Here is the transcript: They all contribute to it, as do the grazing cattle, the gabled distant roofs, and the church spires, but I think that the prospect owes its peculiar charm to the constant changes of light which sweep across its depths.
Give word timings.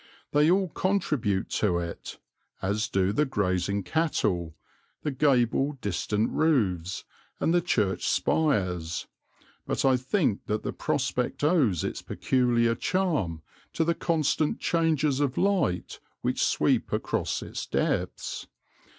They 0.31 0.49
all 0.49 0.69
contribute 0.69 1.47
to 1.59 1.77
it, 1.77 2.17
as 2.59 2.87
do 2.89 3.13
the 3.13 3.23
grazing 3.23 3.83
cattle, 3.83 4.55
the 5.03 5.11
gabled 5.11 5.79
distant 5.79 6.31
roofs, 6.31 7.03
and 7.39 7.53
the 7.53 7.61
church 7.61 8.07
spires, 8.07 9.05
but 9.67 9.85
I 9.85 9.97
think 9.97 10.47
that 10.47 10.63
the 10.63 10.73
prospect 10.73 11.43
owes 11.43 11.83
its 11.83 12.01
peculiar 12.01 12.73
charm 12.73 13.43
to 13.73 13.83
the 13.83 13.93
constant 13.93 14.59
changes 14.59 15.19
of 15.19 15.37
light 15.37 15.99
which 16.21 16.43
sweep 16.43 16.91
across 16.91 17.43
its 17.43 17.67
depths. 17.67 18.47